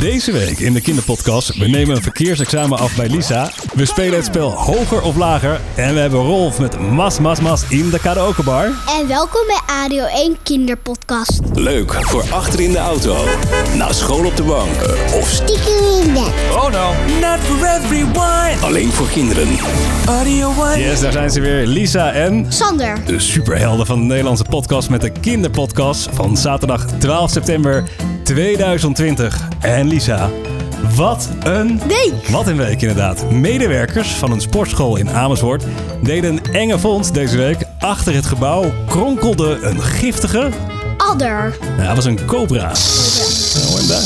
[0.00, 1.56] Deze week in de kinderpodcast.
[1.56, 3.50] We nemen een verkeersexamen af bij Lisa.
[3.74, 5.60] We spelen het spel hoger of lager.
[5.74, 8.64] En we hebben Rolf met Mas Mas Mas in de karaokebar.
[8.64, 11.40] En welkom bij ADO 1 Kinderpodcast.
[11.54, 13.16] Leuk voor achter in de auto,
[13.76, 14.70] na school op de bank
[15.14, 16.32] of Stiekem in bed.
[16.54, 18.54] oh no, Not for everyone.
[18.62, 19.48] alleen voor kinderen.
[20.06, 20.78] Audio One.
[20.78, 21.66] Yes, daar zijn ze weer.
[21.66, 22.98] Lisa en Sander.
[23.06, 27.84] de superhelden van de Nederlandse podcast met de kinderpodcast van zaterdag 12 september
[28.30, 29.48] 2020.
[29.60, 30.30] En Lisa,
[30.94, 32.28] wat een Week.
[32.28, 33.30] Wat een week inderdaad.
[33.30, 35.64] Medewerkers van een sportschool in Amersfoort
[36.02, 37.58] deden een enge vondst deze week.
[37.78, 40.48] Achter het gebouw kronkelde een giftige...
[40.96, 41.56] Adder.
[41.78, 42.72] Ja, dat was een cobra.
[43.54, 44.02] Nou, en daar.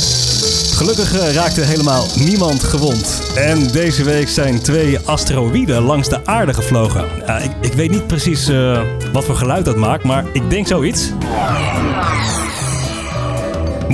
[0.75, 3.23] Gelukkig eh, raakte helemaal niemand gewond.
[3.35, 7.05] En deze week zijn twee asteroïden langs de aarde gevlogen.
[7.27, 8.81] Ja, ik, ik weet niet precies eh,
[9.13, 11.13] wat voor geluid dat maakt, maar ik denk zoiets.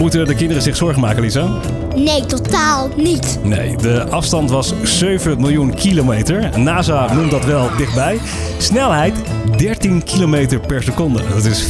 [0.00, 1.48] Moeten de kinderen zich zorgen maken, Lisa?
[1.94, 3.38] Nee, totaal niet.
[3.42, 6.58] Nee, de afstand was 7 miljoen kilometer.
[6.58, 8.18] NASA noemt dat wel dichtbij.
[8.58, 9.14] Snelheid
[9.56, 11.22] 13 kilometer per seconde.
[11.28, 11.64] Dat is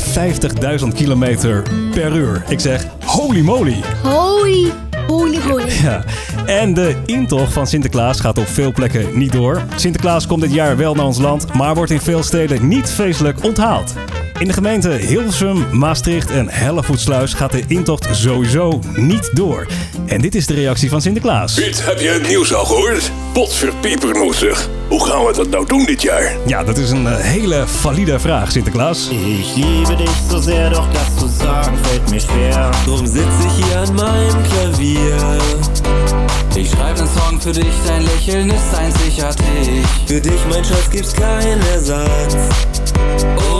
[0.82, 1.62] 50.000 kilometer
[1.94, 2.44] per uur.
[2.48, 3.76] Ik zeg, holy moly.
[4.02, 4.72] Holy,
[5.06, 5.72] holy, holy.
[5.82, 6.04] Ja.
[6.46, 9.62] En de intocht van Sinterklaas gaat op veel plekken niet door.
[9.76, 13.44] Sinterklaas komt dit jaar wel naar ons land, maar wordt in veel steden niet feestelijk
[13.44, 13.94] onthaald.
[14.40, 19.66] In de gemeenten Hilversum, Maastricht en Hellevoetsluis gaat de intocht sowieso niet door.
[20.06, 21.54] En dit is de reactie van Sinterklaas.
[21.54, 23.12] Piet, heb je het nieuws al gehoord?
[23.32, 24.68] Potverdiepernoezig.
[24.88, 26.36] Hoe gaan we dat nou doen dit jaar?
[26.46, 29.08] Ja, dat is een eh, hele valide vraag, Sinterklaas.
[29.08, 32.70] Ich liebe dich so sehr, doch das zu sagen fällt mir schwer.
[32.84, 36.19] Drum sitze ich hier an meinem Klavier.
[36.56, 39.84] Ich schreibe einen Song für dich, dein Lächeln ist einzigartig.
[40.06, 42.36] Für dich, mein Schatz, gibt's keinen Ersatz.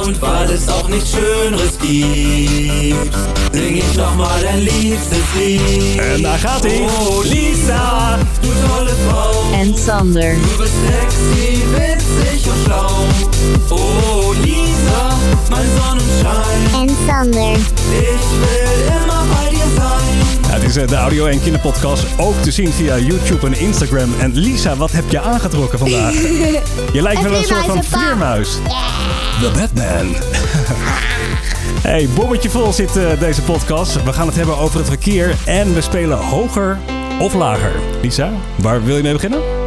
[0.05, 3.15] Und weil es auch nichts Schöneres gibt,
[3.53, 5.99] sing ich nochmal dein liebstes Lied.
[5.99, 6.87] En gaat hij.
[7.09, 10.35] Oh Lisa, du tolle Frau, en Sander.
[10.35, 13.07] du bist sexy, witzig und schlau.
[13.71, 15.17] Oh Lisa,
[15.51, 17.55] mein Sonnenschein, En Sander.
[17.55, 19.50] ich will immer bei
[20.61, 24.11] het is eh, de Audio 1 Kinderpodcast ook te zien via YouTube en Instagram.
[24.21, 26.13] En Lisa, wat heb je aangetrokken vandaag?
[26.93, 28.49] Je lijkt wel een soort van vleermuizenpaard.
[28.49, 28.59] vleermuis.
[29.41, 30.15] The Batman.
[31.83, 34.03] Hey, bommetje vol zit eh, deze podcast.
[34.05, 36.79] We gaan het hebben over het verkeer en we spelen hoger
[37.21, 37.73] of lager.
[38.03, 39.60] Lisa, waar wil je mee beginnen?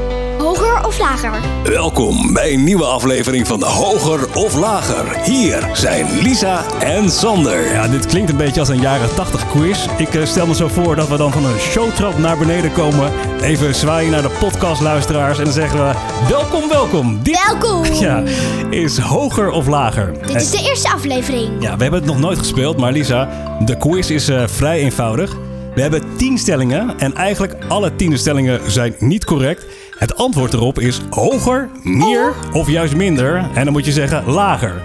[0.53, 1.41] Hoger of lager?
[1.63, 5.21] Welkom bij een nieuwe aflevering van Hoger of Lager.
[5.23, 7.73] Hier zijn Lisa en Sander.
[7.73, 9.87] Ja, dit klinkt een beetje als een jaren 80 quiz.
[9.97, 13.11] Ik eh, stel me zo voor dat we dan van een showtrap naar beneden komen.
[13.41, 15.93] Even zwaaien naar de podcastluisteraars en dan zeggen we...
[16.29, 17.19] Welkom, welkom.
[17.23, 17.93] Dit Welkom.
[18.07, 18.23] ja,
[18.69, 20.13] is hoger of lager.
[20.25, 21.49] Dit is de eerste aflevering.
[21.59, 23.29] Ja, we hebben het nog nooit gespeeld, maar Lisa,
[23.65, 25.35] de quiz is eh, vrij eenvoudig.
[25.75, 29.65] We hebben tien stellingen en eigenlijk alle tien stellingen zijn niet correct.
[29.97, 33.35] Het antwoord erop is hoger, meer of juist minder.
[33.53, 34.81] En dan moet je zeggen lager.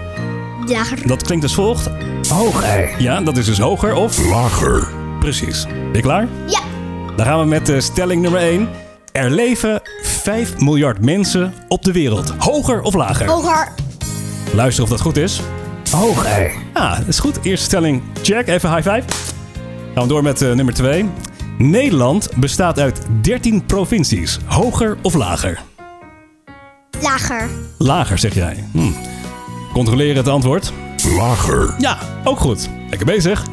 [0.65, 1.07] Lager.
[1.07, 1.89] Dat klinkt als volgt.
[2.29, 2.89] Hoger.
[3.01, 4.87] Ja, dat is dus hoger of Lager.
[5.19, 5.65] precies.
[5.65, 6.27] Ben je klaar?
[6.47, 6.59] Ja.
[7.15, 8.69] Dan gaan we met de stelling nummer 1.
[9.11, 12.33] Er leven 5 miljard mensen op de wereld.
[12.37, 13.27] Hoger of lager?
[13.27, 13.67] Hoger.
[14.53, 15.41] Luister of dat goed is.
[15.91, 16.51] Hoger.
[16.73, 17.39] Ah, dat is goed.
[17.41, 18.47] Eerste stelling, check.
[18.47, 19.03] Even high five.
[19.93, 21.05] Gaan we door met eh, nummer 2.
[21.57, 24.39] Nederland bestaat uit 13 provincies.
[24.45, 25.59] Hoger of lager?
[27.01, 27.49] Lager.
[27.77, 28.63] Lager, zeg jij.
[28.71, 28.91] Hm.
[29.73, 30.73] Controleren het antwoord.
[31.17, 31.75] Lager.
[31.77, 32.69] Ja, ook goed.
[32.89, 33.43] Lekker bezig.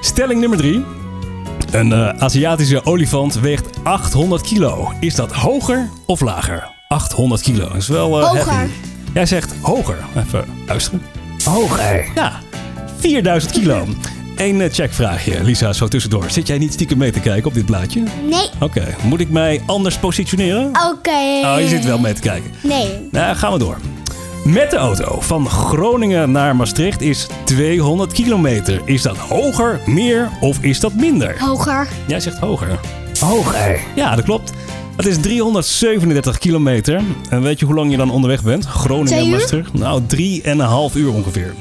[0.00, 0.84] Stelling nummer 3.
[1.70, 4.92] Een eh, Aziatische olifant weegt 800 kilo.
[5.00, 6.68] Is dat hoger of lager?
[6.88, 7.68] 800 kilo.
[7.68, 8.52] Dat is wel eh, Hoger.
[8.52, 8.70] heavy.
[9.14, 9.96] Jij zegt hoger.
[10.16, 11.02] Even luisteren.
[11.44, 12.06] Hoger.
[12.14, 12.32] Ja,
[12.98, 13.84] 4000 kilo.
[14.36, 16.30] Eén eh, checkvraagje, Lisa, zo tussendoor.
[16.30, 18.02] Zit jij niet stiekem mee te kijken op dit blaadje?
[18.30, 18.48] Nee.
[18.60, 20.66] Oké, moet ik mij anders positioneren?
[20.66, 21.46] Oké.
[21.46, 22.50] Oh, je zit wel mee te kijken.
[22.62, 23.08] Nee.
[23.10, 23.78] Nou, gaan we door.
[24.44, 28.80] Met de auto van Groningen naar Maastricht is 200 kilometer.
[28.84, 31.36] Is dat hoger, meer of is dat minder?
[31.38, 31.88] Hoger.
[32.06, 32.80] Jij zegt hoger.
[33.20, 33.80] Hoger.
[33.94, 34.52] Ja, dat klopt.
[34.96, 37.00] Het is 337 kilometer.
[37.28, 38.64] En weet je hoe lang je dan onderweg bent?
[38.64, 39.30] Groningen uur?
[39.30, 39.72] Maastricht?
[39.72, 41.54] Nou, 3,5 uur ongeveer.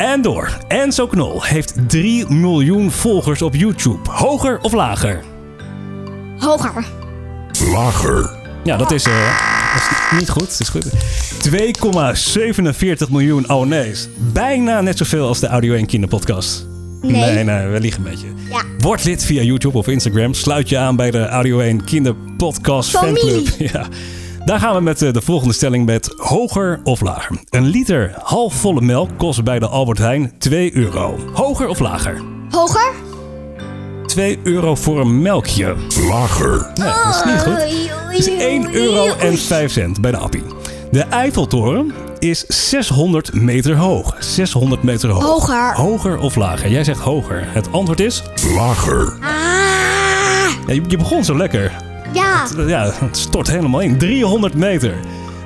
[0.00, 0.56] En door.
[0.68, 4.10] Enzo Knol heeft 3 miljoen volgers op YouTube.
[4.10, 5.20] Hoger of lager?
[6.38, 6.84] Hoger.
[7.72, 8.30] Lager.
[8.64, 10.58] Ja, dat is, eh, dat is niet goed.
[10.58, 10.86] Dat is goed.
[13.02, 14.08] 2,47 miljoen abonnees.
[14.32, 16.66] Bijna net zoveel als de Audio 1 Kinderpodcast.
[17.00, 17.12] Nee.
[17.12, 18.26] Nee, nee, we liegen een beetje.
[18.50, 18.62] Ja.
[18.78, 20.34] Word lid via YouTube of Instagram.
[20.34, 23.20] Sluit je aan bij de Audio 1 Kinderpodcast Familie.
[23.20, 23.70] fanclub.
[23.72, 23.86] Ja.
[24.44, 27.36] Daar gaan we met eh, de volgende stelling met hoger of lager.
[27.50, 31.18] Een liter halfvolle melk kost bij de Albert Heijn 2 euro.
[31.32, 32.20] Hoger of lager?
[32.50, 32.92] Hoger.
[34.06, 35.74] 2 euro voor een melkje.
[36.08, 36.70] Lager.
[36.74, 37.88] Nee, dat is niet goed.
[38.16, 40.42] Het is 1 euro en 5 cent bij de appie.
[40.90, 44.16] De Eiffeltoren is 600 meter hoog.
[44.18, 45.22] 600 meter hoog.
[45.24, 45.74] Hoger.
[45.74, 46.70] Hoger of lager?
[46.70, 47.42] Jij zegt hoger.
[47.46, 48.22] Het antwoord is...
[48.54, 49.12] Lager.
[49.20, 49.28] Ah,
[50.66, 51.72] Ja, je, je begon zo lekker.
[52.12, 52.46] Ja.
[52.66, 53.98] Ja, het stort helemaal in.
[53.98, 54.94] 300 meter.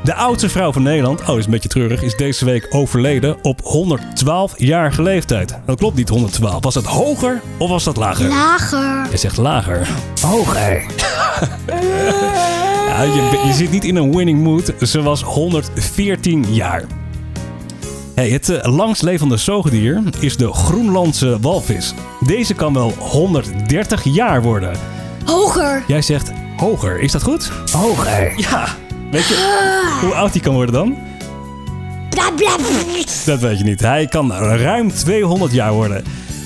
[0.05, 3.61] De oudste vrouw van Nederland, oh is een beetje treurig, is deze week overleden op
[3.61, 5.59] 112-jarige leeftijd.
[5.67, 6.63] Dat klopt niet 112.
[6.63, 8.29] Was dat hoger of was dat lager?
[8.29, 9.09] Lager.
[9.09, 9.89] Hij zegt lager.
[10.21, 10.73] Hoger.
[12.89, 14.73] ja, je, je zit niet in een winning mood.
[14.81, 16.85] Ze was 114 jaar.
[18.15, 21.95] Hey, het eh, langstlevende zoogdier is de Groenlandse walvis.
[22.21, 24.73] Deze kan wel 130 jaar worden.
[25.25, 25.83] Hoger.
[25.87, 27.01] Jij zegt hoger.
[27.01, 27.51] Is dat goed?
[27.73, 28.33] Hoger.
[28.37, 28.67] Ja.
[29.11, 30.97] Weet je hoe oud hij kan worden dan?
[33.25, 33.81] Dat weet je niet.
[33.81, 36.05] Hij kan ruim 200 jaar worden.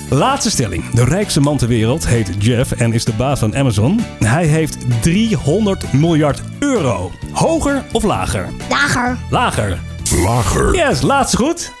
[0.09, 0.89] Laatste stelling.
[0.89, 3.99] De rijkste man ter wereld heet Jeff en is de baas van Amazon.
[4.19, 7.11] Hij heeft 300 miljard euro.
[7.31, 8.49] Hoger of lager?
[8.69, 9.17] Lager.
[9.29, 9.79] Lager.
[10.25, 10.75] Lager.
[10.75, 11.71] Yes, laatste goed.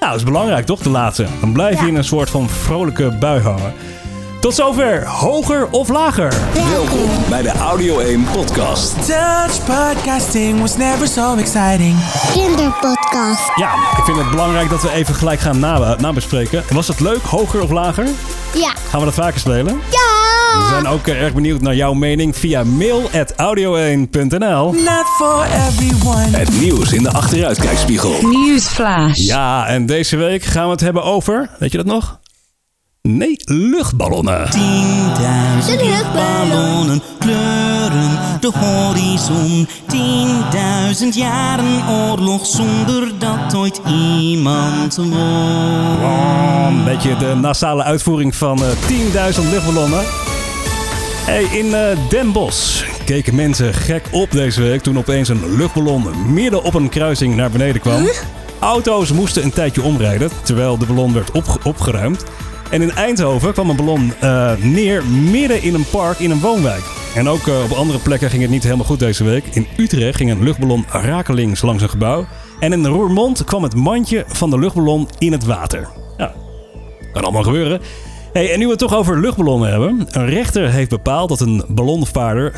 [0.00, 1.26] Nou, dat is belangrijk toch, de laatste.
[1.40, 1.88] Dan blijf je Ja.
[1.88, 3.72] in een soort van vrolijke bui hangen.
[4.40, 5.06] Tot zover.
[5.06, 6.34] Hoger of lager?
[6.70, 8.94] Welkom bij de Audio 1 podcast.
[9.06, 11.96] Dutch podcasting was never so exciting.
[12.32, 13.50] Kinderpodcast.
[13.56, 16.62] Ja, ik vind het belangrijk dat we even gelijk gaan na- nabespreken.
[16.70, 18.06] Was het leuk, hoger of lager?
[18.54, 18.72] Ja.
[18.88, 19.64] Gaan we dat vaker spelen?
[19.64, 19.72] We
[20.60, 20.68] Ja.
[20.68, 24.72] zijn ook erg benieuwd naar jouw mening via mail.audio1.nl.
[24.72, 26.36] Not for everyone.
[26.36, 28.12] Het nieuws in de achteruitkijkspiegel.
[28.22, 29.16] Newsflash.
[29.18, 32.18] Ja, en deze week gaan we het hebben over, weet je dat nog?
[33.10, 34.50] Nee, luchtballonnen.
[34.50, 36.48] Tienduizend De luchtballon.
[36.48, 38.10] ballonnen kleuren
[38.40, 39.68] de horizon.
[39.86, 45.12] Tienduizend jaren oorlog zonder dat ooit iemand won.
[45.12, 48.68] Oh, een beetje de nasale uitvoering van eh,
[49.34, 50.04] 10.000 luchtballonnen.
[51.24, 56.32] Hey, in eh, Den Bosch keken mensen gek op deze week toen opeens een luchtballon
[56.32, 58.08] midden op een kruising naar beneden kwam.
[58.58, 62.24] Auto's moesten een tijdje omrijden terwijl de ballon werd opge- opgeruimd.
[62.70, 66.82] En in Eindhoven kwam een ballon eh, neer midden in een park in een woonwijk.
[67.14, 69.44] En ook eh, op andere plekken ging het niet helemaal goed deze week.
[69.50, 72.26] In Utrecht ging een luchtballon rakelings langs een gebouw.
[72.60, 75.88] En in Roermond kwam het mandje van de luchtballon in het water.
[76.16, 76.32] Ja,
[77.12, 77.80] kan allemaal gebeuren.
[78.32, 80.06] Hey, en nu we het toch over luchtballonnen hebben.
[80.10, 82.52] Een rechter heeft bepaald dat een ballonvaarder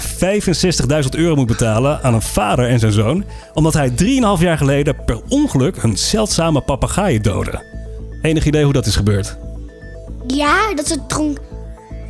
[1.03, 3.25] 65.000 euro moet betalen aan een vader en zijn zoon.
[3.55, 3.97] Omdat hij 3,5
[4.39, 7.63] jaar geleden per ongeluk een zeldzame papegaai doodde.
[8.23, 9.39] Enig idee hoe dat is gebeurd?
[10.35, 11.39] Ja, dat ze gewoon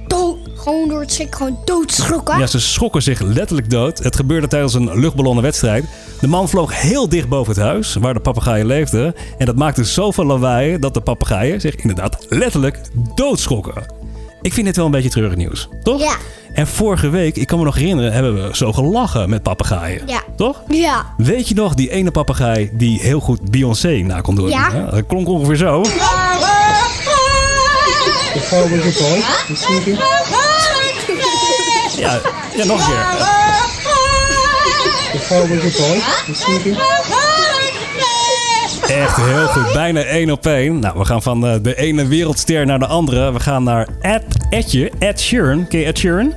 [0.06, 2.38] dood, gewoon door het schrik gewoon doodschrokken.
[2.38, 3.98] Ja, ze schrokken zich letterlijk dood.
[3.98, 5.84] Het gebeurde tijdens een luchtballonnenwedstrijd.
[6.20, 9.14] De man vloog heel dicht boven het huis waar de papegaaien leefden.
[9.38, 12.80] En dat maakte zoveel lawaai dat de papegaaien zich inderdaad letterlijk
[13.14, 13.98] doodschrokken.
[14.42, 16.00] Ik vind dit wel een beetje treurig nieuws, toch?
[16.00, 16.16] Ja.
[16.52, 20.02] En vorige week, ik kan me nog herinneren, hebben we zo gelachen met papegaaien.
[20.06, 20.22] Ja.
[20.36, 20.62] Toch?
[20.68, 21.06] Ja.
[21.16, 24.48] Weet je nog die ene papegaai die heel goed Beyoncé na kon doen?
[24.48, 24.72] Ja.
[24.72, 24.90] Hè?
[24.90, 25.82] Dat klonk ongeveer zo.
[25.84, 26.59] Ja,
[32.56, 33.28] ja nog een keer.
[38.88, 39.72] Echt heel goed.
[39.72, 40.78] Bijna één op één.
[40.78, 43.32] Nou, we gaan van eh, de ene wereldster naar de andere.
[43.32, 45.68] We gaan naar Ed, Edje, Ed Sheeran.
[45.68, 46.34] Ken je Ed Sheeran?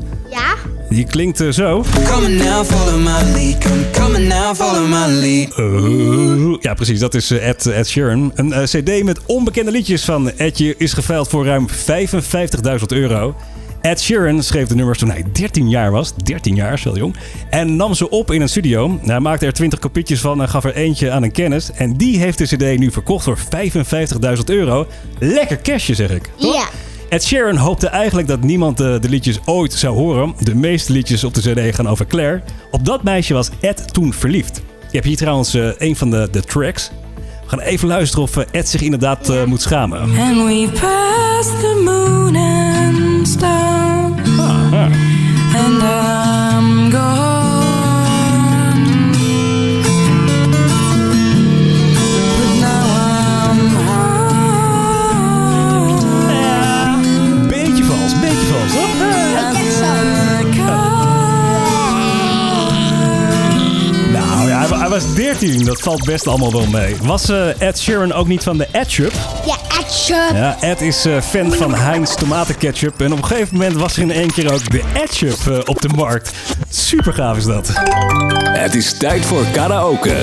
[0.93, 1.83] Die klinkt zo.
[2.05, 3.57] Coming now, follow my lead.
[3.57, 5.57] Come, coming now, follow my lead.
[5.57, 6.99] Uh, ja, precies.
[6.99, 8.31] Dat is eh, Ed, Ed Sheeran.
[8.35, 13.35] Een eh, cd met onbekende liedjes van Edje is geveild voor ruim 55.000 euro.
[13.81, 16.15] Ed Sheeran schreef de nummers toen hij 13 jaar was.
[16.15, 17.15] 13 jaar, is wel jong.
[17.49, 18.99] En nam ze op in een studio.
[19.05, 21.71] Hij maakte er 20 kopietjes van en gaf er eentje aan een kennis.
[21.71, 24.87] En die heeft de cd nu verkocht voor 55.000 euro.
[25.19, 26.29] Lekker cashje, zeg ik.
[26.37, 26.55] Toch?
[26.55, 26.92] Ja.
[27.13, 30.33] Ed Sheeran hoopte eigenlijk dat niemand eh, de liedjes ooit zou horen.
[30.39, 32.41] De meeste liedjes op de cd gaan over Claire.
[32.71, 34.61] Op dat meisje was Ed toen verliefd.
[34.79, 36.91] Je hebt hier trouwens eh, een van de, de tracks.
[37.15, 39.99] We gaan even luisteren of eh, Ed zich inderdaad eh, moet schamen.
[40.01, 40.69] And we
[41.61, 44.39] the moon and stars.
[45.55, 46.32] And
[65.43, 66.95] Dat valt best allemaal wel mee.
[67.01, 69.13] Was eh, Ed Sheeran ook niet van de Ketchup?
[69.45, 70.35] Ja, Ketchup.
[70.35, 73.01] Ja, Ed is eh, fan van Heinz tomatenketchup.
[73.01, 75.81] En op een gegeven moment was er in één keer ook de Ed uh, op
[75.81, 76.31] de markt.
[76.69, 77.71] Super gaaf is dat.
[78.43, 80.15] Het is tijd voor karaoke.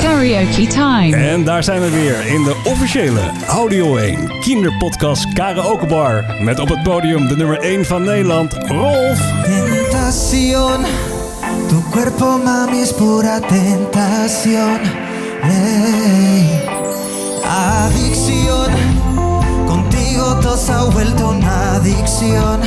[0.00, 1.16] Karaoke time.
[1.16, 6.24] En daar zijn we weer in de officiële Audio 1 kinderpodcast Karaoke Bar.
[6.40, 9.20] Met op het podium de nummer 1 van Nederland, Rolf.
[9.44, 11.05] Tentacion.
[11.68, 14.80] Tu cuerpo mami es pura tentación.
[17.48, 18.70] Adicción,
[19.66, 22.60] contigo todo se ha vuelto una adicción.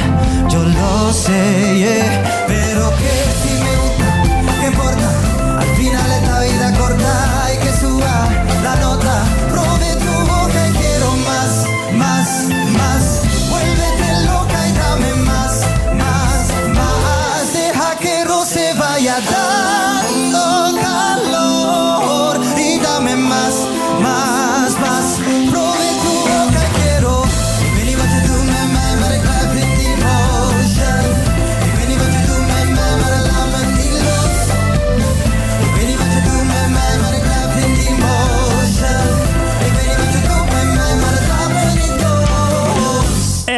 [0.50, 2.02] Yo lo sé,
[2.48, 3.29] pero que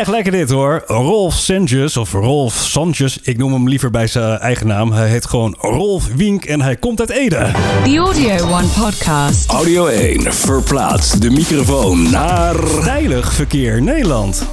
[0.02, 0.84] Echt lekker dit hoor.
[0.88, 3.18] Rolf Sanchez, of Rolf Sanchez.
[3.22, 4.92] Ik noem hem liever bij zijn eigen naam.
[4.92, 7.52] Hij heet gewoon Rolf Wink en hij komt uit Ede.
[7.84, 9.50] The Audio One podcast.
[9.50, 12.56] Audio 1 verplaatst de microfoon naar...
[12.56, 14.46] Veilig Verkeer Nederland.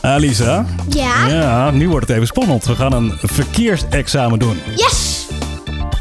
[0.00, 0.66] Alisa?
[0.88, 1.26] Ja?
[1.26, 2.64] Ja, nu wordt het even spannend.
[2.64, 4.60] We gaan een verkeersexamen doen.
[4.76, 5.26] Yes!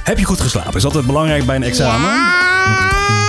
[0.04, 0.74] Heb je goed geslapen?
[0.74, 2.10] Is altijd belangrijk bij een examen?
[2.10, 2.87] Ja.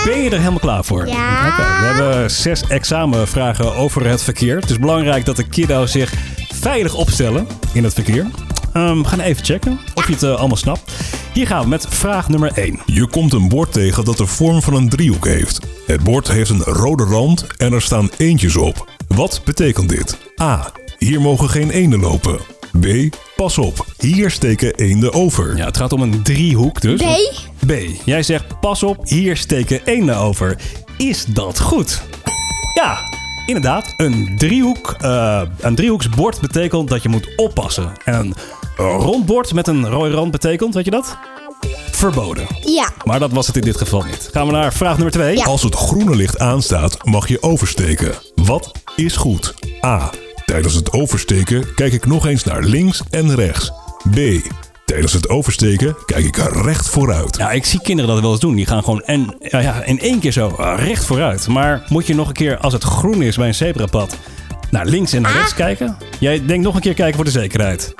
[0.09, 1.07] Ben je er helemaal klaar voor?
[1.07, 1.47] Ja.
[1.47, 4.55] Oké, we hebben zes examenvragen over het verkeer.
[4.55, 6.13] Het is belangrijk dat de kiddo's zich
[6.53, 8.27] veilig opstellen in het verkeer.
[8.73, 10.91] Ehm, we gaan even checken of je het eh, allemaal snapt.
[11.33, 12.79] Hier gaan we met vraag nummer 1.
[12.85, 15.59] Je komt een bord tegen dat de vorm van een driehoek heeft.
[15.85, 18.89] Het bord heeft een rode rand en er staan eendjes op.
[19.07, 20.17] Wat betekent dit?
[20.41, 20.71] A.
[20.97, 22.39] Hier mogen geen eenden lopen.
[22.79, 23.15] B.
[23.35, 25.57] Pas op, hier steken eenden over.
[25.57, 27.01] Ja, het gaat om een driehoek dus.
[27.01, 27.67] B?
[27.67, 27.71] B.
[28.05, 30.57] Jij zegt pas op, hier steken eenden over.
[30.97, 32.01] Is dat goed?
[32.73, 32.97] Ja,
[33.45, 33.93] inderdaad.
[33.97, 37.91] Een driehoek, eh, een driehoeksbord betekent dat je moet oppassen.
[38.03, 38.33] En
[38.77, 41.17] een rondbord met een rode rand betekent, weet je dat?
[41.91, 42.47] Verboden.
[42.65, 42.89] Ja.
[43.05, 44.29] Maar dat was het in dit geval niet.
[44.31, 45.37] Gaan we naar vraag nummer 2.
[45.37, 45.43] Ja.
[45.43, 48.13] Als het groene licht aanstaat, mag je oversteken.
[48.35, 49.53] Wat is goed?
[49.85, 50.11] A.
[50.49, 53.71] Tijdens het oversteken kijk ik nog eens naar links en rechts.
[54.11, 54.17] B.
[54.85, 57.37] Tijdens het oversteken kijk ik recht vooruit.
[57.37, 58.55] Ja, ik zie kinderen dat wel eens doen.
[58.55, 61.47] Die gaan gewoon en, ja, ja, in één keer zo eh, recht vooruit.
[61.47, 64.17] Maar moet je nog een keer, als het groen is bij een zebrapad,
[64.71, 65.97] naar links en naar rechts kijken?
[66.19, 67.93] Jij denkt nog een keer kijken voor de zekerheid.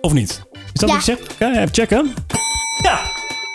[0.00, 0.42] Of niet?
[0.52, 0.94] Is dat Ja.
[0.96, 1.34] wat je zegt?
[1.38, 2.14] Ja, even checken.
[2.82, 3.00] Ja,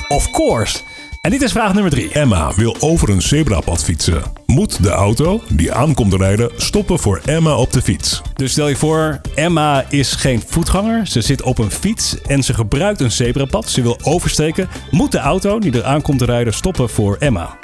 [0.07, 0.77] of course.
[1.21, 2.11] En dit is vraag nummer drie.
[2.11, 4.23] Emma wil over een zebrapad fietsen.
[4.45, 8.21] Moet de auto die aankomt rijden stoppen voor Emma op de fiets?
[8.35, 11.07] Dus stel je voor, Emma is geen voetganger.
[11.07, 13.69] Ze zit op een fiets en ze gebruikt een zebrapad.
[13.69, 14.69] Ze wil oversteken.
[14.91, 17.57] Moet de auto die er aankomt te rijden stoppen voor Emma?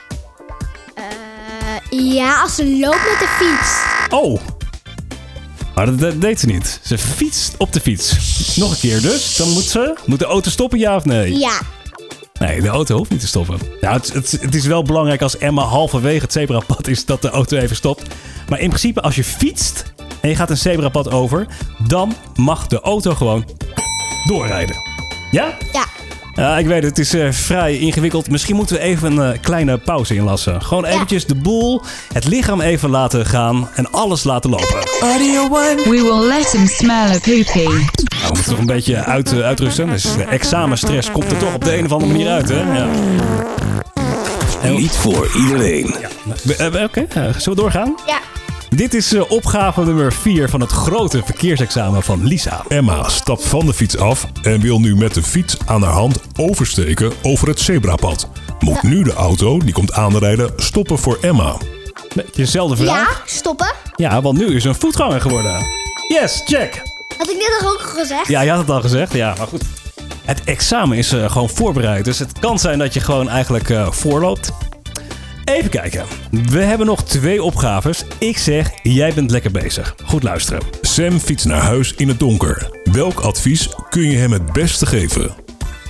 [0.96, 3.80] Eh, ja, als ze loopt met de fiets.
[4.22, 4.40] Oh.
[5.76, 6.80] Maar dat, dat deed ze niet.
[6.84, 8.16] Ze fietst op de fiets.
[8.56, 9.36] Nog een keer dus.
[9.36, 9.96] Dan moet ze...
[10.06, 11.38] Moet de auto stoppen, ja of nee?
[11.38, 11.62] Ja.
[12.40, 13.60] Nee, de auto hoeft niet te stoppen.
[13.82, 17.30] Nou, het, het, het is wel belangrijk als Emma halverwege het zebrapad is dat de
[17.30, 18.04] auto even stopt.
[18.50, 21.48] Maar in principe, als je fietst en je gaat een zebrapad over,
[21.88, 23.46] dan mag de auto gewoon
[24.26, 24.76] doorrijden.
[25.32, 25.58] Ja?
[25.74, 25.86] Ja.
[26.38, 28.30] Ja, ik weet het, het is eh, vrij ingewikkeld.
[28.30, 30.62] Misschien moeten we even een eh, kleine pauze inlassen.
[30.62, 31.82] Gewoon eventjes de boel,
[32.14, 34.88] het lichaam even laten gaan en alles laten lopen.
[35.02, 35.76] Audio One.
[35.76, 37.86] We will let him smell a poopy.
[38.28, 39.90] We moeten toch een beetje uit, eh, uitrusten.
[39.90, 42.60] Dus eh, examenstress komt er toch op de een of andere manier uit, hè?
[42.60, 42.88] Ja.
[44.70, 45.96] Niet voor iedereen.
[46.84, 47.96] Oké, eh, zullen we doorgaan?
[48.08, 48.20] Ja.
[48.70, 52.64] Dit is opgave nummer 4 van het grote verkeersexamen van Lisa.
[52.68, 56.20] Emma stapt van de fiets af en wil nu met de fiets aan haar hand
[56.36, 58.30] oversteken over het zebrapad.
[58.60, 61.58] Moet nu de auto die komt aanrijden stoppen voor Emma?
[62.16, 63.18] Beetje dezelfde vraag.
[63.18, 63.74] Ja, stoppen.
[63.96, 65.66] Ja, want nu is ze een voetganger geworden.
[66.08, 66.97] Yes, check.
[67.18, 68.28] Had ik net ook al gezegd?
[68.28, 69.14] Ja, je had het al gezegd.
[69.14, 69.62] Ja, maar goed.
[70.26, 72.06] Het examen is eh, gewoon voorbereid.
[72.06, 74.52] Dus het kan zijn dat je gewoon eigenlijk eh, voorloopt.
[75.44, 76.06] Even kijken.
[76.32, 78.06] We hebben nog twee opgaves.
[78.18, 79.96] Ik zeg, jij bent lekker bezig.
[80.06, 80.62] Goed luisteren.
[80.82, 82.80] Sam fietst naar huis in het donker.
[82.84, 85.36] Welk advies kun je hem het beste geven?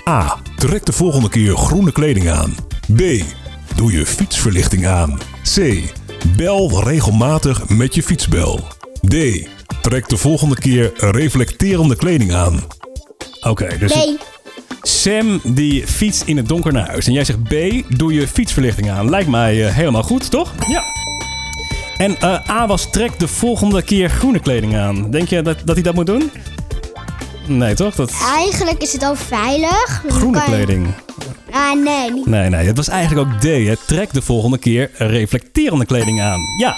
[0.09, 0.37] A.
[0.55, 2.55] Trek de volgende keer groene kleding aan.
[2.95, 3.01] B.
[3.75, 5.19] Doe je fietsverlichting aan.
[5.55, 5.83] C.
[6.35, 8.67] Bel regelmatig met je fietsbel.
[9.07, 9.15] D.
[9.87, 12.63] Trek de volgende keer reflecterende kleding aan.
[13.41, 14.21] Oké, dus B.
[14.81, 17.07] Sam die fietst in het donker naar huis.
[17.07, 17.53] En jij zegt B,
[17.97, 19.09] doe je fietsverlichting aan.
[19.09, 20.53] Lijkt mij eh, helemaal goed, toch?
[20.67, 20.83] Ja.
[21.97, 25.11] En eh, A was trek de volgende keer groene kleding aan.
[25.11, 26.31] Denk je dat, dat hij dat moet doen?
[27.45, 27.95] Nee, toch?
[27.95, 30.03] Dat Eigenlijk is het al veilig.
[30.07, 30.87] groene kan kleding.
[31.51, 32.25] Ah, nee, niet.
[32.25, 33.43] Nee, nee, het was eigenlijk ook D.
[33.43, 33.73] Hè.
[33.85, 36.39] Trek de volgende keer reflecterende kleding aan.
[36.59, 36.75] Ja.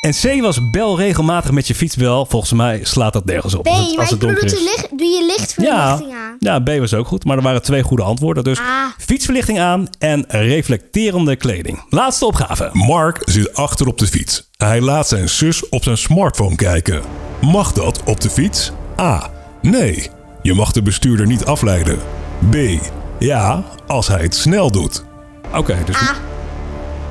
[0.00, 2.26] En C was bel regelmatig met je fietsbel.
[2.26, 3.62] Volgens mij slaat dat nergens op.
[3.62, 4.64] B, als het, maar als ik het donker bedoel, is.
[4.64, 6.36] doe, licht, doe je Ja, lichtverlichting aan.
[6.38, 7.24] ja, B was ook goed.
[7.24, 8.44] Maar er waren twee goede antwoorden.
[8.44, 8.64] Dus Ah.
[8.98, 11.82] fietsverlichting aan en reflecterende kleding.
[11.90, 12.70] Laatste opgave.
[12.72, 14.48] Mark zit achter op de fiets.
[14.56, 17.02] Hij laat zijn zus op zijn smartphone kijken.
[17.40, 18.72] Mag dat op de fiets?
[19.00, 19.30] A.
[19.62, 20.10] Nee.
[20.42, 21.98] Je mag de bestuurder niet afleiden.
[22.50, 22.56] B.
[23.18, 25.04] Ja, als hij het snel doet.
[25.54, 26.08] Oké, dus Ah.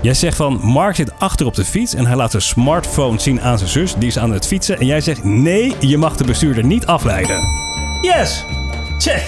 [0.02, 3.42] Jij zegt van Mark zit achter op de fiets en hij laat zijn smartphone zien
[3.42, 3.96] aan zijn zus.
[3.96, 4.80] Die is aan het fietsen.
[4.80, 7.40] En jij zegt nee, je mag de bestuurder niet afleiden.
[8.02, 8.44] Yes!
[8.98, 9.26] Check!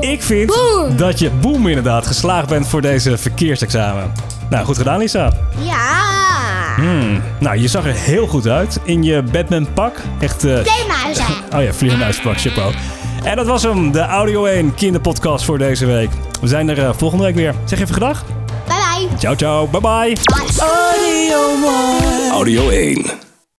[0.00, 0.96] Ik vind Boom.
[0.96, 4.12] dat je boem inderdaad geslaagd bent voor deze verkeersexamen.
[4.50, 5.32] Nou, goed gedaan Lisa.
[5.58, 6.08] Ja.
[6.76, 7.22] Hmm.
[7.40, 9.96] Nou, je zag er heel goed uit in je Batman pak.
[10.20, 10.44] Echt...
[10.44, 11.24] eh Theemuizen.
[11.56, 12.74] Oh ja, vleermuispak, chapeau.
[13.24, 16.10] En dat was hem, de Audio 1 kinderpodcast voor deze week.
[16.40, 17.54] We zijn er eh, volgende week weer.
[17.64, 18.24] Zeg even gedag.
[19.18, 19.66] Ciao, ciao.
[19.66, 20.14] Bye bye.
[22.32, 23.29] Audio 1.